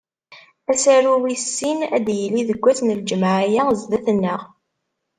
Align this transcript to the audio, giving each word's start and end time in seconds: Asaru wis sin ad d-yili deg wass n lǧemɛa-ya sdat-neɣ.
Asaru 0.71 1.11
wis 1.23 1.43
sin 1.55 1.79
ad 1.95 2.03
d-yili 2.05 2.43
deg 2.49 2.59
wass 2.63 2.79
n 2.83 2.95
lǧemɛa-ya 2.99 3.63
sdat-neɣ. 3.81 4.41